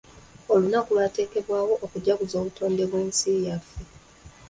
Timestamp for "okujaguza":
1.85-2.35